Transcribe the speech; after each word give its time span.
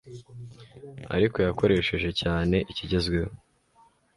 Ariko 1.15 1.37
yakoresheje 1.47 2.09
cyane 2.21 2.57
ikigezweho 2.71 3.31